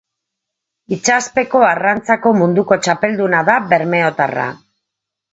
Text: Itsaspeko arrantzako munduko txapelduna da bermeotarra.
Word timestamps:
Itsaspeko 0.95 1.59
arrantzako 1.67 2.31
munduko 2.37 2.77
txapelduna 2.85 3.43
da 3.51 3.57
bermeotarra. 3.75 4.47